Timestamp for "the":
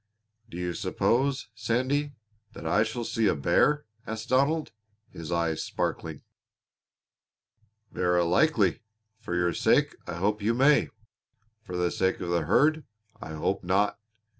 11.77-11.91, 12.31-12.45